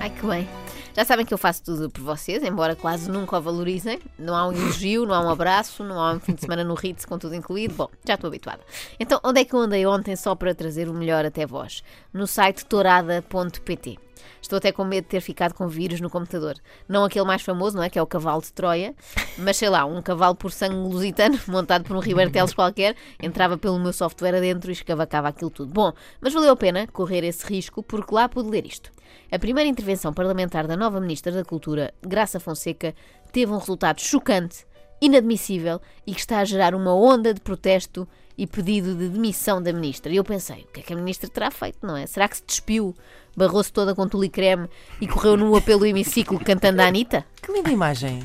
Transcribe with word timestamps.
Ai 0.00 0.10
que 0.10 0.26
bem. 0.26 0.48
Já 0.96 1.04
sabem 1.04 1.26
que 1.26 1.34
eu 1.34 1.38
faço 1.38 1.64
tudo 1.64 1.90
por 1.90 2.02
vocês, 2.02 2.44
embora 2.44 2.76
quase 2.76 3.10
nunca 3.10 3.36
o 3.36 3.42
valorizem. 3.42 3.98
Não 4.16 4.34
há 4.36 4.46
um 4.46 4.52
elogio, 4.52 5.04
não 5.04 5.14
há 5.14 5.20
um 5.20 5.28
abraço, 5.28 5.82
não 5.82 6.00
há 6.00 6.12
um 6.12 6.20
fim 6.20 6.34
de 6.34 6.42
semana 6.42 6.62
no 6.62 6.74
Ritz 6.74 7.04
com 7.04 7.18
tudo 7.18 7.34
incluído. 7.34 7.74
Bom, 7.74 7.88
já 8.06 8.14
estou 8.14 8.28
habituada. 8.28 8.60
Então, 9.00 9.18
onde 9.24 9.40
é 9.40 9.44
que 9.44 9.54
eu 9.54 9.58
andei 9.58 9.84
ontem 9.86 10.14
só 10.14 10.36
para 10.36 10.54
trazer 10.54 10.88
o 10.88 10.94
melhor 10.94 11.24
até 11.24 11.44
vós? 11.44 11.82
No 12.12 12.28
site 12.28 12.64
tourada.pt. 12.64 13.98
Estou 14.40 14.56
até 14.56 14.72
com 14.72 14.84
medo 14.84 15.04
de 15.04 15.10
ter 15.10 15.20
ficado 15.20 15.54
com 15.54 15.68
vírus 15.68 16.00
no 16.00 16.10
computador. 16.10 16.54
Não 16.88 17.04
aquele 17.04 17.24
mais 17.24 17.42
famoso, 17.42 17.76
não 17.76 17.82
é? 17.82 17.90
Que 17.90 17.98
é 17.98 18.02
o 18.02 18.06
cavalo 18.06 18.42
de 18.42 18.52
Troia, 18.52 18.94
mas 19.38 19.56
sei 19.56 19.68
lá, 19.68 19.84
um 19.84 20.00
cavalo 20.02 20.34
por 20.34 20.52
sangue 20.52 20.74
lusitano, 20.74 21.38
montado 21.48 21.84
por 21.84 21.96
um 21.96 22.00
Ribartelos 22.00 22.54
qualquer, 22.54 22.94
entrava 23.20 23.56
pelo 23.56 23.78
meu 23.78 23.92
software 23.92 24.36
adentro 24.36 24.70
e 24.70 24.72
escavacava 24.72 25.28
aquilo 25.28 25.50
tudo. 25.50 25.72
Bom, 25.72 25.92
mas 26.20 26.32
valeu 26.32 26.52
a 26.52 26.56
pena 26.56 26.86
correr 26.86 27.24
esse 27.24 27.46
risco 27.46 27.82
porque 27.82 28.14
lá 28.14 28.28
pude 28.28 28.48
ler 28.48 28.66
isto. 28.66 28.90
A 29.30 29.38
primeira 29.38 29.68
intervenção 29.68 30.12
parlamentar 30.12 30.66
da 30.66 30.76
nova 30.76 31.00
Ministra 31.00 31.32
da 31.32 31.44
Cultura, 31.44 31.92
Graça 32.02 32.38
Fonseca, 32.38 32.94
teve 33.32 33.52
um 33.52 33.58
resultado 33.58 34.00
chocante, 34.00 34.66
inadmissível 35.00 35.80
e 36.06 36.14
que 36.14 36.20
está 36.20 36.38
a 36.38 36.44
gerar 36.44 36.74
uma 36.74 36.94
onda 36.94 37.34
de 37.34 37.40
protesto 37.40 38.08
e 38.36 38.46
pedido 38.46 38.94
de 38.94 39.08
demissão 39.08 39.62
da 39.62 39.72
Ministra. 39.72 40.12
E 40.12 40.16
eu 40.16 40.24
pensei, 40.24 40.66
o 40.68 40.72
que 40.72 40.80
é 40.80 40.82
que 40.82 40.92
a 40.92 40.96
Ministra 40.96 41.28
terá 41.28 41.50
feito, 41.50 41.78
não 41.82 41.96
é? 41.96 42.06
Será 42.06 42.28
que 42.28 42.36
se 42.36 42.44
despiu, 42.46 42.94
barrou-se 43.36 43.72
toda 43.72 43.94
com 43.94 44.08
tule 44.08 44.26
e 44.26 44.30
creme 44.30 44.68
e 45.00 45.06
correu 45.06 45.36
nua 45.36 45.60
pelo 45.60 45.86
hemiciclo 45.86 46.38
cantando 46.38 46.82
a 46.82 46.86
Anitta? 46.86 47.24
Que 47.40 47.52
linda 47.52 47.70
imagem. 47.70 48.20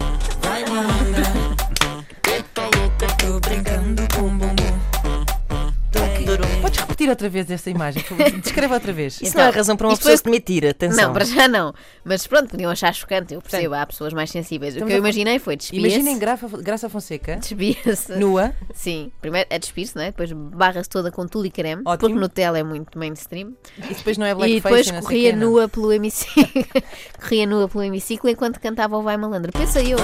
Repetir 7.00 7.09
outra 7.09 7.30
vez 7.30 7.50
essa 7.50 7.69
imagem? 7.69 8.03
por 8.03 8.17
favor? 8.17 8.31
Descreva 8.42 8.73
outra 8.73 8.92
vez. 8.92 9.22
Isso 9.22 9.38
não 9.38 9.45
é 9.45 9.50
razão 9.50 9.78
para 9.78 9.88
uma 9.88 9.95
pessoa 9.95 10.11
foi- 10.11 10.17
se 10.17 10.23
demitir, 10.25 10.66
atenção. 10.66 11.05
Não, 11.08 11.14
para 11.14 11.23
já 11.23 11.47
não. 11.47 11.73
Mas 12.03 12.28
pronto, 12.28 12.50
podiam 12.50 12.69
achar 12.69 12.94
chocante, 12.94 13.33
eu 13.33 13.42
percebo, 13.42 13.73
há 13.73 13.86
pessoas 13.86 14.11
mais 14.11 14.30
sensíveis. 14.30 14.73
O 14.73 14.78
Estamos 14.78 14.92
que 14.92 14.95
eu 14.95 15.00
imaginei 15.00 15.39
foi 15.39 15.55
despia-se. 15.55 15.86
Imaginem 15.88 16.20
Graça, 16.20 16.47
Graça 16.58 16.89
Fonseca, 16.89 17.38
Despia-se. 17.38 18.16
nua, 18.17 18.53
Sim, 18.73 19.11
primeiro 19.22 19.47
é 19.50 19.58
despir-se, 19.58 19.95
não 19.95 20.03
é? 20.03 20.08
Depois 20.08 20.31
barra-se 20.33 20.89
toda 20.89 21.09
com 21.09 21.25
tule 21.25 21.47
e 21.47 21.52
creme, 21.52 21.83
Ótimo. 21.86 22.09
porque 22.09 22.20
Nutella 22.20 22.59
é 22.59 22.64
muito 22.64 23.00
mainstream. 23.00 23.53
e 23.77 23.94
depois 23.94 24.17
não 24.17 24.25
é 24.25 24.31
e 24.31 24.36
blackface 24.36 24.61
depois 24.64 24.88
não 24.88 24.94
sei 24.95 25.02
corria 25.03 25.36
não. 25.36 25.52
nua 25.52 25.70
pelo 25.70 25.94
hemiciclo. 25.94 26.66
corria 27.22 27.45
nua 27.47 27.70
pelo 27.70 27.83
hemiciclo 27.83 28.30
enquanto 28.30 28.59
cantava 28.59 28.97
o 28.97 29.03
Vai 29.03 29.16
Malandro. 29.16 29.52
Pensa 29.53 29.81
eu. 29.81 29.97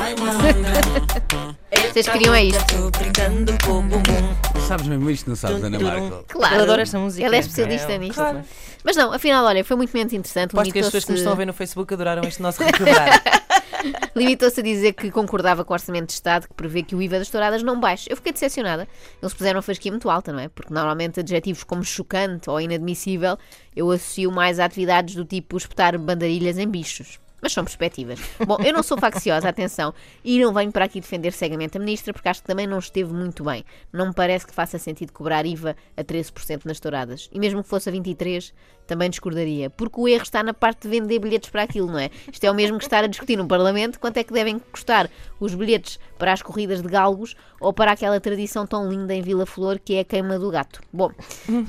Vocês 1.92 2.08
queriam 2.08 2.34
é 2.34 2.44
isto? 2.46 2.64
Sabes 4.68 4.88
mesmo 4.88 5.10
isto, 5.10 5.30
não 5.30 5.36
sabes, 5.36 5.64
Ana 5.64 5.80
Marco? 5.80 6.26
Claro. 6.28 6.56
Eu 6.56 6.62
adoro 6.64 6.82
esta 6.82 6.95
música. 7.00 7.26
Ela 7.26 7.36
é 7.36 7.40
especialista 7.40 7.92
É, 7.92 7.98
nisto. 7.98 8.16
claro. 8.16 8.44
Mas 8.84 8.96
não, 8.96 9.12
afinal, 9.14 9.44
olha, 9.46 9.64
foi 9.64 9.76
muito 9.76 9.92
menos 9.96 10.14
interessante. 10.14 10.52
Aposto 10.52 10.72
que 10.72 10.80
as 10.80 10.86
pessoas 10.86 11.06
que 11.06 11.12
nos 11.12 11.20
estão 11.22 11.34
a 11.34 11.36
ver 11.36 11.46
no 11.46 11.54
Facebook 11.54 11.94
adoraram 11.94 12.24
este 12.28 12.42
nosso 12.42 12.62
requebrar. 12.64 13.22
limitou-se 14.16 14.60
a 14.60 14.64
dizer 14.64 14.94
que 14.94 15.12
concordava 15.12 15.64
com 15.66 15.74
o 15.74 15.76
Orçamento 15.76 16.08
de 16.08 16.14
Estado 16.14 16.48
que 16.48 16.54
prevê 16.54 16.84
que 16.84 16.96
o 16.96 17.02
IVA 17.02 17.20
das 17.20 17.30
touradas 17.30 17.64
não 17.64 17.80
baixe. 17.80 18.10
Eu 18.12 18.16
fiquei 18.16 18.32
decepcionada. 18.32 18.88
Eles 19.22 19.34
puseram 19.34 19.60
a 19.60 19.62
fasquia 19.62 19.92
muito 19.92 20.10
alta, 20.10 20.32
não 20.32 20.40
é? 20.40 20.48
Porque 20.48 20.74
normalmente 20.74 21.20
adjetivos 21.20 21.64
como 21.64 21.84
chocante 21.84 22.50
ou 22.50 22.60
inadmissível 22.60 23.38
eu 23.76 23.90
associo 23.92 24.32
mais 24.32 24.60
a 24.60 24.66
atividades 24.66 25.16
do 25.16 25.26
tipo 25.26 25.58
espetar 25.58 25.98
bandarilhas 25.98 26.58
em 26.58 26.68
bichos. 26.68 27.20
Mas 27.46 27.54
são 27.54 27.64
perspectivas. 27.64 28.20
Bom, 28.44 28.58
eu 28.66 28.74
não 28.74 28.82
sou 28.82 28.98
facciosa, 28.98 29.48
atenção, 29.48 29.94
e 30.24 30.40
não 30.40 30.52
venho 30.52 30.72
para 30.72 30.86
aqui 30.86 31.00
defender 31.00 31.32
cegamente 31.32 31.78
a 31.78 31.80
ministra, 31.80 32.12
porque 32.12 32.28
acho 32.28 32.42
que 32.42 32.48
também 32.48 32.66
não 32.66 32.80
esteve 32.80 33.14
muito 33.14 33.44
bem. 33.44 33.64
Não 33.94 34.08
me 34.08 34.16
parece 34.16 34.48
que 34.48 34.52
faça 34.52 34.80
sentido 34.80 35.14
cobrar 35.14 35.46
IVA 35.46 35.76
a 35.96 36.04
13% 36.04 36.66
nas 36.66 36.80
touradas. 36.80 37.30
E 37.32 37.38
mesmo 37.38 37.62
que 37.62 37.70
fosse 37.70 37.88
a 37.88 37.92
23%, 37.92 38.52
também 38.88 39.10
discordaria. 39.10 39.70
Porque 39.70 40.00
o 40.00 40.08
erro 40.08 40.24
está 40.24 40.42
na 40.42 40.54
parte 40.54 40.84
de 40.84 40.90
vender 40.90 41.20
bilhetes 41.20 41.50
para 41.50 41.64
aquilo, 41.64 41.88
não 41.88 42.00
é? 42.00 42.10
Isto 42.32 42.44
é 42.44 42.52
o 42.52 42.56
mesmo 42.56 42.78
que 42.78 42.84
estar 42.84 43.04
a 43.04 43.08
discutir 43.08 43.36
no 43.36 43.48
Parlamento 43.48 44.00
quanto 44.00 44.18
é 44.18 44.24
que 44.24 44.34
devem 44.34 44.60
custar 44.60 45.10
os 45.40 45.54
bilhetes 45.54 46.00
para 46.18 46.34
as 46.34 46.42
corridas 46.42 46.82
de 46.82 46.88
galgos 46.88 47.36
ou 47.60 47.74
para 47.74 47.92
aquela 47.92 48.20
tradição 48.20 48.66
tão 48.66 48.90
linda 48.90 49.14
em 49.14 49.22
Vila 49.22 49.46
Flor 49.46 49.80
que 49.80 49.96
é 49.96 50.00
a 50.02 50.04
queima 50.04 50.40
do 50.40 50.50
gato. 50.50 50.82
Bom, 50.92 51.12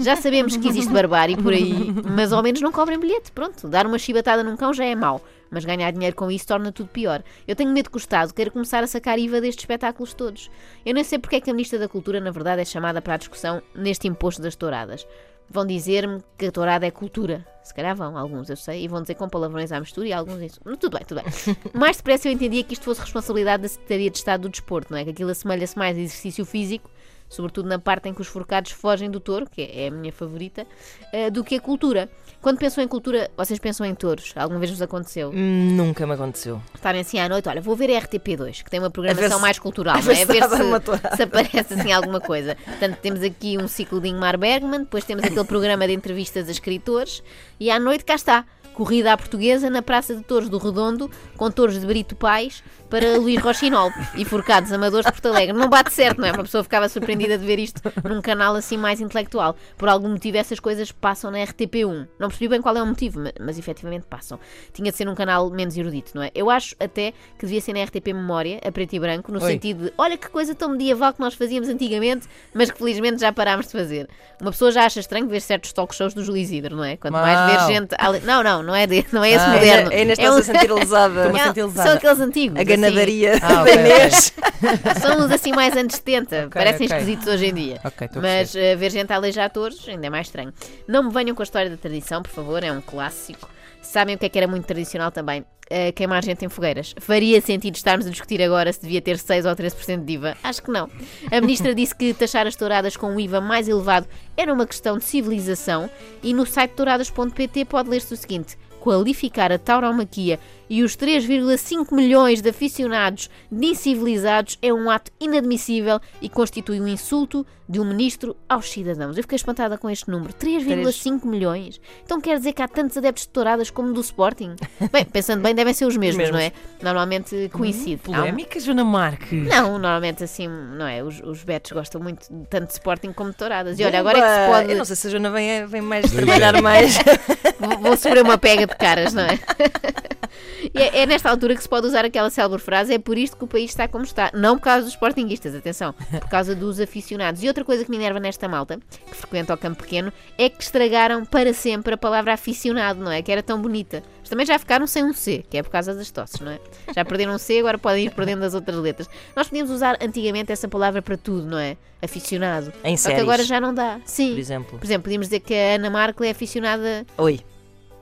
já 0.01 0.17
sabemos 0.17 0.57
que 0.57 0.69
existe 0.69 0.93
barbárie 0.93 1.37
por 1.37 1.53
aí, 1.53 1.73
mas 2.15 2.33
ao 2.33 2.43
menos 2.43 2.61
não 2.61 2.73
cobrem 2.73 2.99
bilhete. 2.99 3.33
Pronto, 3.33 3.69
dar 3.69 3.87
uma 3.87 3.99
chibatada 3.99 4.43
num 4.43 4.57
cão 4.57 4.73
já 4.73 4.85
é 4.85 4.95
mau. 4.95 5.23
Mas 5.51 5.65
ganhar 5.65 5.91
dinheiro 5.93 6.17
com 6.17 6.31
isso 6.31 6.47
torna 6.47 6.73
tudo 6.73 6.89
pior. 6.89 7.23
Eu 7.47 7.55
tenho 7.55 7.71
medo 7.71 7.91
que 7.91 7.97
o 7.97 7.99
Estado 7.99 8.35
queira 8.35 8.51
começar 8.51 8.83
a 8.83 8.87
sacar 8.87 9.19
IVA 9.19 9.41
destes 9.41 9.63
espetáculos 9.63 10.15
todos. 10.15 10.51
Eu 10.85 10.95
nem 10.95 11.05
sei 11.05 11.19
porque 11.19 11.37
é 11.37 11.41
que 11.41 11.51
a 11.51 11.55
Ministra 11.55 11.79
da 11.79 11.89
Cultura, 11.89 12.21
na 12.21 12.31
verdade, 12.31 12.63
é 12.63 12.65
chamada 12.65 13.01
para 13.01 13.15
a 13.15 13.17
discussão 13.17 13.63
neste 13.75 14.09
imposto 14.09 14.43
das 14.43 14.57
touradas. 14.57 15.07
Vão 15.49 15.65
dizer-me 15.65 16.23
que 16.37 16.47
a 16.47 16.53
tourada 16.53 16.87
é 16.87 16.91
cultura. 16.91 17.47
Se 17.63 17.73
calhar 17.73 17.95
vão, 17.95 18.17
alguns, 18.17 18.51
eu 18.51 18.57
sei, 18.57 18.85
e 18.85 18.89
vão 18.89 19.03
dizer 19.03 19.15
com 19.15 19.29
palavrões 19.29 19.71
à 19.71 19.79
mistura 19.79 20.09
e 20.09 20.13
alguns 20.13 20.41
isso. 20.41 20.61
Tudo 20.61 20.91
bem, 20.91 21.07
tudo 21.07 21.23
bem. 21.23 21.33
Mais 21.73 21.97
depressa 21.97 22.29
eu 22.29 22.33
entendia 22.33 22.65
que 22.65 22.75
isto 22.75 22.85
fosse 22.85 23.01
responsabilidade 23.01 23.63
da 23.63 23.69
Secretaria 23.69 24.11
de 24.11 24.19
Estado 24.19 24.43
do 24.43 24.49
Desporto, 24.49 24.93
não 24.93 24.99
é? 24.99 25.05
Que 25.05 25.11
aquilo 25.11 25.31
assemelha-se 25.31 25.79
mais 25.79 25.97
a 25.97 26.01
exercício 26.01 26.45
físico, 26.45 26.91
sobretudo 27.29 27.69
na 27.69 27.79
parte 27.79 28.09
em 28.09 28.15
que 28.15 28.21
os 28.21 28.27
forcados 28.29 28.71
fogem 28.73 29.11
do 29.11 29.19
touro, 29.21 29.47
que 29.51 29.63
é 29.63 29.89
a 29.89 29.91
minha 29.91 30.13
favorita, 30.13 30.67
eh, 31.13 31.31
do 31.31 31.43
que 31.45 31.57
a 31.57 31.61
cultura. 31.61 32.09
Quando 32.41 32.59
pensam 32.59 32.83
em 32.85 32.87
cultura, 32.89 33.31
vocês 33.37 33.59
pensam 33.59 33.85
em 33.85 33.95
touros? 33.95 34.33
Alguma 34.37 34.61
vez 34.61 34.71
vos 34.71 34.81
aconteceu? 34.81 35.33
Nunca 35.33 36.07
me 36.07 36.13
aconteceu. 36.13 36.61
estarem 36.75 37.01
assim 37.01 37.19
à 37.19 37.29
noite, 37.29 37.49
olha, 37.49 37.61
vou 37.61 37.75
ver 37.75 37.91
a 37.91 38.01
RTP2, 38.01 38.63
que 38.63 38.71
tem 38.71 38.79
uma 38.79 38.91
programação 38.91 39.39
se- 39.39 39.43
mais 39.43 39.59
cultural, 39.59 39.95
não 40.03 40.13
é? 40.13 40.23
A 40.23 40.27
ver 40.27 40.43
se, 40.45 41.17
se 41.17 41.23
aparece 41.23 41.75
assim 41.75 41.93
alguma 41.93 42.21
coisa. 42.21 42.57
Portanto, 42.65 42.99
temos 43.03 43.23
aqui 43.23 43.59
um 43.59 43.67
ciclo 43.67 44.01
de 44.01 44.09
Ingmar 44.09 44.39
Bergman, 44.39 44.81
depois 44.81 45.05
temos 45.05 45.25
aquele 45.25 45.45
programa 45.45 45.87
de 45.87 45.93
entrevistas 45.95 46.49
a 46.49 46.51
escritores, 46.53 47.23
e 47.59 47.71
à 47.71 47.79
noite 47.81 48.05
cá 48.05 48.15
está. 48.15 48.45
Corrida 48.75 49.11
à 49.15 49.17
portuguesa 49.17 49.71
na 49.71 49.81
Praça 49.81 50.15
de 50.15 50.23
Touros 50.23 50.51
do 50.51 50.59
Redondo, 50.59 51.11
com 51.37 51.51
touros 51.51 51.79
de 51.79 51.87
Brito 51.87 52.17
Pais 52.17 52.63
para 52.89 53.19
Luís 53.19 53.41
Rochinol 53.43 53.91
e 54.15 54.25
forcados 54.25 54.73
amadores 54.73 55.05
de 55.07 55.13
Porto 55.13 55.27
Alegre. 55.27 55.53
Não 55.57 55.69
bate 55.69 55.93
certo, 55.93 56.21
não 56.21 56.27
é? 56.29 56.33
Uma 56.33 56.45
pessoa 56.45 56.63
ficava 56.63 56.89
surpreendida 56.89 57.37
de 57.37 57.45
ver 57.45 57.59
isto 57.59 57.81
num 58.05 58.21
canal 58.23 58.55
assim 58.55 58.77
mais 58.77 59.01
intelectual. 59.01 59.57
Por 59.77 59.89
algum 59.89 60.09
motivo, 60.09 60.37
essas 60.37 60.61
coisas 60.61 60.93
passam 60.93 61.31
na 61.31 61.39
RTP1. 61.39 62.07
Não 62.19 62.29
percebi 62.29 62.49
bem 62.49 62.63
qual 62.63 62.77
é 62.77 62.83
o 62.83 62.87
motivo, 62.87 63.21
mas, 63.21 63.33
mas 63.41 63.59
efetivamente 63.59 64.07
passam. 64.09 64.39
Tinha 64.73 64.91
de 64.93 64.97
ser 64.97 65.05
num 65.05 65.15
canal 65.17 65.51
menos 65.51 65.77
erudito, 65.77 66.13
não 66.15 66.23
é? 66.23 66.31
Eu 66.35 66.49
acho 66.49 66.77
até 66.79 67.13
que 67.39 67.45
devia 67.47 67.61
ser 67.61 67.73
na 67.73 67.83
RTP 67.83 68.07
Memória, 68.09 68.61
a 68.65 68.71
preto 68.71 68.95
e 68.95 69.01
branco, 69.01 69.33
no 69.33 69.43
Oi. 69.43 69.51
sentido 69.53 69.85
de 69.87 69.93
olha 69.99 70.17
que 70.17 70.29
coisa 70.31 70.55
tão 70.55 70.71
medieval 70.71 71.13
que 71.13 71.21
nós 71.21 71.35
fazíamos 71.35 71.69
antigamente, 71.69 72.29
mas 72.55 72.71
que 72.71 72.79
felizmente 72.79 73.21
já 73.21 73.33
parámos 73.33 73.67
de 73.67 73.73
fazer. 73.73 74.09
Uma 74.41 74.53
pessoa 74.53 74.71
já 74.71 74.85
acha 74.85 75.01
estranho 75.01 75.27
ver 75.27 75.41
certos 75.41 75.73
talk 75.73 75.93
shows 75.95 76.15
do 76.15 76.23
Júlio 76.23 76.41
Isidro, 76.41 76.77
não 76.77 76.85
é? 76.85 76.97
Quanto 76.97 77.15
mais 77.15 77.51
ver 77.51 77.75
gente. 77.75 77.95
ali- 77.99 78.21
Não, 78.21 78.43
não, 78.45 78.63
não 78.63 78.75
é, 78.75 78.87
de- 78.87 79.05
não 79.13 79.25
é 79.25 79.31
esse 79.33 79.45
Ah, 79.45 79.49
moderno. 79.49 79.93
É 79.93 80.05
nesta 80.05 80.25
é 80.25 80.31
um- 80.31 80.37
a 80.37 80.43
sentir 80.43 80.73
lesada. 80.73 81.26
Estou-me 81.27 81.41
a 81.41 81.45
sentir 81.47 81.63
lesada. 81.65 81.89
São 81.89 81.97
aqueles 81.99 82.21
antigos. 82.21 82.61
A 82.61 82.65
ganadaria 82.65 83.39
Ah, 83.43 83.63
ok. 83.63 83.75
Inês. 83.75 84.15
assim. 84.15 85.01
São 85.01 85.19
uns 85.25 85.31
assim 85.31 85.53
mais 85.53 85.77
anos 85.77 85.95
70. 85.95 86.49
Parecem 86.53 86.87
ok. 86.87 86.97
esquisitos 86.99 87.27
hoje 87.27 87.47
em 87.47 87.55
dia. 87.55 87.81
Mas 88.21 88.55
eh, 88.55 88.77
ver 88.77 88.91
gente 88.91 89.13
a 89.13 89.17
aleijar 89.17 89.51
touros 89.51 89.87
ainda 89.89 90.07
é 90.07 90.11
mais 90.11 90.27
estranho. 90.29 90.53
Não 90.89 91.03
me 91.05 91.13
venham 91.13 91.35
com 91.35 91.43
a 91.43 91.45
história 91.45 91.71
da 91.71 91.77
tradição, 91.77 92.23
por 92.23 92.31
favor, 92.31 92.63
é 92.63 92.71
um 92.73 92.81
clássico. 92.81 93.49
Sabem 93.83 94.17
o 94.17 94.19
que 94.19 94.27
é 94.27 94.29
que 94.29 94.37
era 94.39 94.49
muito 94.49 94.65
tradicional 94.67 95.13
também? 95.13 95.45
Eh, 95.71 95.91
queimar 95.93 96.25
gente 96.25 96.45
em 96.45 96.49
fogueiras. 96.49 96.95
Faria 96.99 97.41
sentido 97.41 97.75
estarmos 97.77 98.07
a 98.07 98.11
discutir 98.11 98.41
agora 98.43 98.73
se 98.73 98.81
devia 98.83 99.01
ter 99.03 99.19
6 99.19 99.47
ou 99.47 99.55
13% 99.55 100.05
de 100.05 100.13
IVA? 100.13 100.37
Acho 100.43 100.63
que 100.63 100.71
não. 100.71 100.89
A 101.31 101.41
ministra 101.41 101.75
disse 101.75 101.95
que 101.95 102.13
taxar 102.15 102.47
as 102.47 102.55
touradas 102.57 102.97
com 102.97 103.09
um 103.09 103.19
IVA 103.19 103.41
mais 103.41 103.69
elevado 103.69 104.07
era 104.37 104.53
uma 104.53 104.67
questão 104.67 104.97
de 104.99 105.05
civilização 105.05 105.91
e 106.23 106.33
no 106.35 106.47
site 106.47 106.73
touradas.pt 106.73 107.65
pode 107.65 107.89
ler-se 107.91 108.13
o 108.15 108.17
seguinte: 108.17 108.57
qualificar 108.81 109.51
a 109.53 109.59
tauromaquia 109.59 110.39
e 110.69 110.83
os 110.83 110.97
3,5 110.97 111.95
milhões 111.95 112.41
de 112.43 112.49
aficionados 112.51 113.31
de 113.51 113.67
incivilizados 113.67 114.59
é 114.61 114.73
um 114.73 114.91
ato 114.91 115.11
inadmissível 115.21 116.01
e 116.21 116.29
constitui 116.29 116.81
um 116.81 116.89
insulto 116.89 117.47
de 117.69 117.81
um 117.81 117.85
ministro 117.85 118.37
aos 118.49 118.71
cidadãos. 118.71 119.17
Eu 119.17 119.25
fiquei 119.25 119.35
espantada 119.37 119.77
com 119.77 119.91
este 119.91 120.09
número. 120.09 120.33
3,5 120.35 121.25
milhões. 121.27 121.81
Então 122.05 122.21
quer 122.21 122.37
dizer 122.39 122.53
que 122.53 122.63
há 122.63 122.69
tantos 122.69 122.97
adeptos 122.97 123.25
de 123.25 123.31
touradas 123.31 123.71
como 123.71 123.93
do 123.93 124.01
Sporting? 124.01 124.55
Bem, 124.93 125.05
pensando 125.05 125.43
bem, 125.43 125.53
devem 125.55 125.75
ser 125.75 125.85
os 125.85 125.97
mesmos, 125.97 126.31
mesmos. 126.31 126.37
não 126.39 126.47
é? 126.47 126.53
Normalmente 126.81 127.49
coincide. 127.53 128.01
Há 128.07 128.11
um- 128.11 128.15
Polémica, 128.15 128.61
Joana 128.61 128.85
Marques. 128.85 129.49
Não, 129.49 129.73
normalmente 129.79 130.23
assim, 130.23 130.47
não 130.49 130.87
é? 130.87 131.03
Os, 131.03 131.21
os 131.21 131.43
betos 131.43 131.73
gostam 131.73 132.01
muito 132.01 132.27
de 132.33 132.47
tanto 132.47 132.67
de 132.69 132.73
Sporting 132.75 133.13
como 133.13 133.31
de 133.31 133.37
touradas. 133.37 133.79
E 133.81 133.85
olha, 133.85 133.99
agora 133.99 134.19
é 134.19 134.23
que 134.23 134.29
se 134.45 134.51
pode. 134.51 134.71
Eu 134.73 134.79
não 134.79 134.85
sei 134.85 134.97
se 134.97 135.07
a 135.09 135.11
Joana 135.11 135.31
vem, 135.31 135.67
vem 135.67 135.81
mais 135.83 136.11
trabalhar 136.13 136.63
mais. 136.63 136.97
Vou, 137.59 137.79
vou 137.79 137.97
sofrer 137.97 138.23
uma 138.23 138.37
pega 138.39 138.67
de 138.67 138.77
caras, 138.77 139.13
não 139.15 139.23
é? 139.23 139.39
É, 140.75 141.03
é 141.03 141.07
nesta 141.07 141.31
altura 141.31 141.55
que 141.55 141.63
se 141.63 141.69
pode 141.69 141.87
usar 141.87 142.05
aquela 142.05 142.31
célebre 142.31 142.59
frase: 142.59 142.95
é 142.95 142.99
por 142.99 143.17
isto 143.19 143.37
que 143.37 143.45
o 143.45 143.47
país 143.47 143.71
está 143.71 143.87
como 143.87 144.05
está. 144.05 144.31
Não 144.35 144.57
por 144.57 144.65
causa 144.65 144.85
dos 144.85 144.93
sportinguistas, 144.93 145.55
atenção, 145.55 145.93
por 145.93 146.29
causa 146.29 146.55
dos 146.55 146.81
aficionados. 146.81 147.43
E 147.43 147.49
outra 147.49 147.65
coisa 147.65 147.85
que 147.85 147.91
me 147.91 147.97
enerva 147.97 148.21
nesta 148.21 148.49
malta, 148.49 148.79
que 149.07 149.17
frequenta 149.17 149.55
o 149.55 149.59
campo 149.59 149.83
pequeno, 149.83 150.13
é 150.39 150.49
que 150.49 150.63
estragaram 150.63 151.25
para 151.25 151.53
sempre 151.53 151.95
a 151.95 151.97
palavra 151.97 152.33
aficionado, 152.33 153.03
não 153.03 153.11
é? 153.11 153.23
Que 153.23 153.33
era 153.33 153.43
tão 153.43 153.61
bonita. 153.61 153.99
As 153.99 154.21
Mas 154.21 154.31
também 154.31 154.47
já 154.47 154.59
ficaram 154.59 154.87
sem 154.87 155.05
um 155.05 155.13
C, 155.13 155.45
que 155.49 155.57
é 155.57 155.63
por 155.63 155.71
causa 155.71 155.95
das 155.95 156.11
tosses, 156.11 156.41
não 156.41 156.51
é? 156.51 156.59
Já 156.95 157.05
perderam 157.05 157.35
um 157.35 157.39
C, 157.39 157.61
agora 157.61 157.79
podem 157.79 158.07
ir 158.07 158.11
perdendo 158.11 158.45
as 158.45 158.55
outras 158.55 158.77
letras. 158.77 159.09
Nós 159.37 159.49
podíamos 159.49 159.71
usar 159.71 159.97
antigamente 160.03 160.51
essa 160.51 160.67
palavra 160.67 161.01
para 161.01 161.17
tudo, 161.17 161.47
não 161.47 161.59
é? 161.59 161.77
Aficionado. 162.03 162.73
Em 162.85 162.97
Só 162.97 163.09
que 163.09 163.15
séries, 163.15 163.23
agora 163.23 163.45
já 163.45 163.61
não 163.61 163.73
dá. 163.73 164.01
Sim. 164.05 164.33
por 164.33 164.39
exemplo. 164.39 164.79
Por 164.79 164.85
exemplo, 164.85 165.05
podíamos 165.05 165.29
dizer 165.29 165.41
que 165.41 165.55
a 165.55 165.77
Ana 165.77 165.91
Markle 165.91 166.27
é 166.27 166.31
aficionada 166.31 167.07
Oi. 167.17 167.41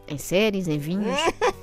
Em 0.09 0.19
séries, 0.19 0.69
em 0.69 0.79
vinhos. 0.79 1.17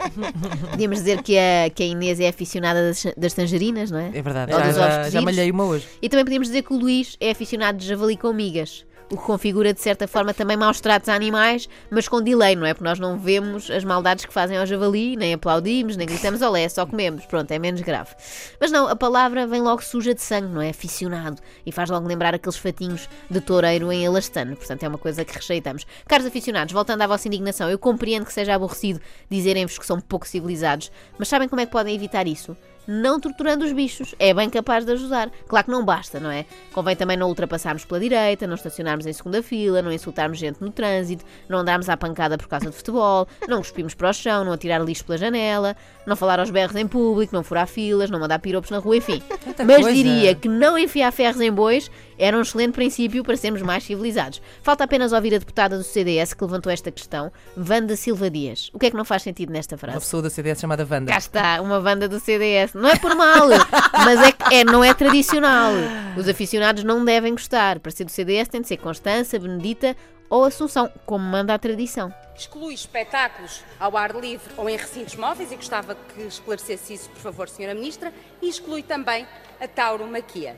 Podíamos 0.71 0.99
dizer 0.99 1.21
que 1.21 1.37
a, 1.37 1.69
que 1.69 1.83
a 1.83 1.85
Inês 1.85 2.19
é 2.19 2.27
aficionada 2.27 2.87
das, 2.87 3.05
das 3.15 3.33
tangerinas, 3.33 3.91
não 3.91 3.99
é? 3.99 4.11
É 4.13 4.21
verdade, 4.21 4.53
Ou 4.53 4.59
já, 4.59 4.65
dos 4.67 4.75
já, 4.75 4.81
ovos 4.83 4.95
já 4.95 5.03
cozidos. 5.03 5.23
malhei 5.25 5.51
uma 5.51 5.63
hoje. 5.65 5.87
E 6.01 6.09
também 6.09 6.25
podíamos 6.25 6.47
dizer 6.47 6.63
que 6.63 6.73
o 6.73 6.77
Luís 6.77 7.15
é 7.19 7.31
aficionado 7.31 7.77
de 7.77 7.87
javali 7.87 8.17
com 8.17 8.31
migas. 8.33 8.85
O 9.11 9.17
que 9.17 9.23
configura, 9.23 9.73
de 9.73 9.81
certa 9.81 10.07
forma, 10.07 10.33
também 10.33 10.55
maus 10.55 10.79
tratos 10.79 11.09
a 11.09 11.13
animais, 11.13 11.67
mas 11.89 12.07
com 12.07 12.21
delay, 12.21 12.55
não 12.55 12.65
é? 12.65 12.73
Porque 12.73 12.85
nós 12.85 12.97
não 12.97 13.19
vemos 13.19 13.69
as 13.69 13.83
maldades 13.83 14.23
que 14.23 14.31
fazem 14.31 14.57
ao 14.57 14.65
javali, 14.65 15.17
nem 15.17 15.33
aplaudimos, 15.33 15.97
nem 15.97 16.07
gritamos 16.07 16.41
olé, 16.41 16.69
só 16.69 16.85
comemos. 16.85 17.25
Pronto, 17.25 17.51
é 17.51 17.59
menos 17.59 17.81
grave. 17.81 18.15
Mas 18.57 18.71
não, 18.71 18.87
a 18.87 18.95
palavra 18.95 19.45
vem 19.45 19.59
logo 19.59 19.83
suja 19.83 20.15
de 20.15 20.21
sangue, 20.21 20.53
não 20.53 20.61
é? 20.61 20.69
Aficionado. 20.69 21.41
E 21.65 21.73
faz 21.73 21.89
logo 21.89 22.07
lembrar 22.07 22.33
aqueles 22.33 22.55
fatinhos 22.55 23.09
de 23.29 23.41
toureiro 23.41 23.91
em 23.91 24.05
elastano. 24.05 24.55
Portanto, 24.55 24.83
é 24.83 24.87
uma 24.87 24.97
coisa 24.97 25.25
que 25.25 25.33
rejeitamos. 25.33 25.85
Caros 26.07 26.25
aficionados, 26.25 26.73
voltando 26.73 27.01
à 27.01 27.07
vossa 27.07 27.27
indignação, 27.27 27.69
eu 27.69 27.77
compreendo 27.77 28.25
que 28.25 28.31
seja 28.31 28.55
aborrecido 28.55 29.01
dizerem-vos 29.29 29.77
que 29.77 29.85
são 29.85 29.99
pouco 29.99 30.25
civilizados, 30.25 30.89
mas 31.19 31.27
sabem 31.27 31.49
como 31.49 31.59
é 31.59 31.65
que 31.65 31.71
podem 31.73 31.93
evitar 31.93 32.27
isso? 32.27 32.55
Não 32.87 33.19
torturando 33.19 33.65
os 33.65 33.71
bichos. 33.71 34.15
É 34.19 34.33
bem 34.33 34.49
capaz 34.49 34.85
de 34.85 34.91
ajudar. 34.93 35.29
Claro 35.47 35.65
que 35.65 35.71
não 35.71 35.83
basta, 35.83 36.19
não 36.19 36.31
é? 36.31 36.45
Convém 36.73 36.95
também 36.95 37.17
não 37.17 37.27
ultrapassarmos 37.27 37.85
pela 37.85 37.99
direita, 37.99 38.47
não 38.47 38.55
estacionarmos 38.55 39.05
em 39.05 39.13
segunda 39.13 39.41
fila, 39.43 39.81
não 39.81 39.91
insultarmos 39.91 40.37
gente 40.37 40.61
no 40.61 40.71
trânsito, 40.71 41.25
não 41.47 41.59
andarmos 41.59 41.89
à 41.89 41.97
pancada 41.97 42.37
por 42.37 42.47
causa 42.47 42.69
de 42.69 42.75
futebol, 42.75 43.27
não 43.47 43.59
cuspirmos 43.59 43.93
para 43.93 44.09
o 44.09 44.13
chão, 44.13 44.43
não 44.43 44.53
atirar 44.53 44.81
lixo 44.81 45.05
pela 45.05 45.17
janela, 45.17 45.75
não 46.05 46.15
falar 46.15 46.39
aos 46.39 46.49
berros 46.49 46.75
em 46.75 46.87
público, 46.87 47.35
não 47.35 47.43
furar 47.43 47.67
filas, 47.67 48.09
não 48.09 48.19
mandar 48.19 48.39
piropos 48.39 48.71
na 48.71 48.79
rua, 48.79 48.97
enfim. 48.97 49.21
Mas 49.65 49.93
diria 49.93 50.35
que 50.35 50.49
não 50.49 50.77
enfiar 50.77 51.11
ferros 51.11 51.41
em 51.41 51.51
bois 51.51 51.89
era 52.23 52.37
um 52.37 52.41
excelente 52.41 52.73
princípio 52.73 53.23
para 53.23 53.35
sermos 53.35 53.61
mais 53.61 53.83
civilizados. 53.83 54.41
Falta 54.61 54.83
apenas 54.83 55.11
ouvir 55.11 55.33
a 55.35 55.37
deputada 55.39 55.77
do 55.77 55.83
CDS 55.83 56.33
que 56.33 56.43
levantou 56.43 56.71
esta 56.71 56.91
questão, 56.91 57.31
Wanda 57.57 57.95
Silva 57.95 58.29
Dias. 58.29 58.69
O 58.73 58.79
que 58.79 58.85
é 58.85 58.91
que 58.91 58.95
não 58.95 59.03
faz 59.03 59.23
sentido 59.23 59.51
nesta 59.51 59.75
Uma 59.75 59.79
frase? 59.79 59.99
pessoa 59.99 60.21
da 60.23 60.29
CDS 60.29 60.59
chamada 60.61 60.87
Wanda. 60.89 61.11
Cá 61.11 61.17
está, 61.17 61.61
uma 61.61 61.81
banda 61.81 62.07
do 62.07 62.19
CDS. 62.19 62.73
Não 62.73 62.87
é 62.87 62.95
por 62.97 63.15
mal, 63.15 63.47
mas 64.05 64.21
é 64.21 64.31
que 64.31 64.53
é, 64.55 64.63
não 64.63 64.83
é 64.83 64.93
tradicional. 64.93 65.73
Os 66.15 66.27
aficionados 66.29 66.83
não 66.83 67.03
devem 67.03 67.33
gostar. 67.33 67.79
Para 67.79 67.91
ser 67.91 68.05
do 68.05 68.11
CDS 68.11 68.47
tem 68.47 68.61
de 68.61 68.67
ser 68.67 68.77
Constança, 68.77 69.39
Benedita 69.39 69.95
ou 70.29 70.45
Assunção, 70.45 70.89
como 71.05 71.25
manda 71.25 71.53
a 71.53 71.59
tradição. 71.59 72.13
exclui 72.37 72.73
espetáculos 72.73 73.61
ao 73.77 73.97
ar 73.97 74.15
livre 74.15 74.49
ou 74.55 74.69
em 74.69 74.77
recintos 74.77 75.15
móveis, 75.17 75.51
e 75.51 75.55
gostava 75.57 75.93
que 75.93 76.21
esclarecesse 76.21 76.93
isso, 76.93 77.09
por 77.09 77.19
favor, 77.19 77.47
Sra. 77.49 77.73
Ministra, 77.73 78.13
e 78.41 78.47
exclui 78.47 78.81
também 78.81 79.27
a 79.59 79.67
tauromaquia. 79.67 80.55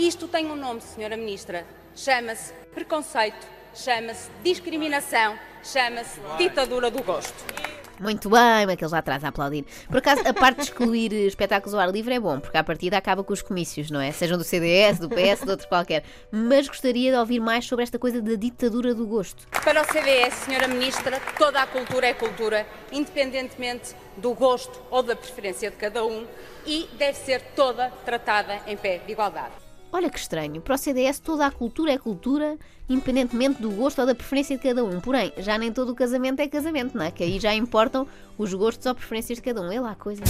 Isto 0.00 0.26
tem 0.26 0.46
um 0.46 0.56
nome, 0.56 0.80
Sra. 0.80 1.14
Ministra, 1.14 1.66
chama-se 1.94 2.54
preconceito, 2.74 3.46
chama-se 3.74 4.30
discriminação, 4.42 5.38
chama-se 5.62 6.18
ditadura 6.38 6.90
do 6.90 7.02
gosto. 7.02 7.34
Muito 8.00 8.30
bem, 8.30 8.72
aqueles 8.72 8.92
lá 8.92 9.00
atrás 9.00 9.22
a 9.22 9.28
aplaudir. 9.28 9.66
Por 9.88 9.98
acaso, 9.98 10.26
a 10.26 10.32
parte 10.32 10.56
de 10.56 10.62
excluir 10.62 11.12
espetáculos 11.28 11.74
ao 11.74 11.80
ar 11.80 11.90
livre 11.90 12.14
é 12.14 12.18
bom, 12.18 12.40
porque 12.40 12.56
à 12.56 12.64
partida 12.64 12.96
acaba 12.96 13.22
com 13.22 13.34
os 13.34 13.42
comícios, 13.42 13.90
não 13.90 14.00
é? 14.00 14.10
Sejam 14.10 14.38
do 14.38 14.42
CDS, 14.42 14.98
do 14.98 15.10
PS, 15.10 15.44
de 15.44 15.50
outro 15.50 15.68
qualquer. 15.68 16.02
Mas 16.32 16.66
gostaria 16.66 17.12
de 17.12 17.18
ouvir 17.18 17.38
mais 17.38 17.66
sobre 17.66 17.82
esta 17.82 17.98
coisa 17.98 18.22
da 18.22 18.36
ditadura 18.36 18.94
do 18.94 19.06
gosto. 19.06 19.46
Para 19.62 19.82
o 19.82 19.84
CDS, 19.84 20.48
Sra. 20.48 20.66
Ministra, 20.66 21.20
toda 21.36 21.60
a 21.60 21.66
cultura 21.66 22.06
é 22.06 22.14
cultura, 22.14 22.66
independentemente 22.90 23.94
do 24.16 24.32
gosto 24.32 24.80
ou 24.90 25.02
da 25.02 25.14
preferência 25.14 25.70
de 25.70 25.76
cada 25.76 26.02
um, 26.06 26.26
e 26.64 26.88
deve 26.94 27.18
ser 27.18 27.42
toda 27.54 27.90
tratada 28.06 28.62
em 28.66 28.78
pé 28.78 28.96
de 28.96 29.12
igualdade. 29.12 29.69
Olha 29.92 30.08
que 30.08 30.18
estranho, 30.18 30.60
para 30.60 30.74
o 30.76 30.78
CDS 30.78 31.18
toda 31.18 31.44
a 31.46 31.50
cultura 31.50 31.92
é 31.92 31.98
cultura, 31.98 32.56
independentemente 32.88 33.60
do 33.60 33.70
gosto 33.70 34.00
ou 34.00 34.06
da 34.06 34.14
preferência 34.14 34.56
de 34.56 34.62
cada 34.62 34.84
um. 34.84 35.00
Porém, 35.00 35.32
já 35.38 35.58
nem 35.58 35.72
todo 35.72 35.90
o 35.90 35.94
casamento 35.94 36.40
é 36.40 36.48
casamento, 36.48 36.96
não 36.96 37.04
é? 37.04 37.10
Que 37.10 37.24
aí 37.24 37.40
já 37.40 37.54
importam 37.54 38.06
os 38.38 38.54
gostos 38.54 38.86
ou 38.86 38.94
preferências 38.94 39.38
de 39.38 39.42
cada 39.42 39.60
um. 39.60 39.70
É 39.70 39.80
lá 39.80 39.90
a 39.90 39.96
coisa. 39.96 40.22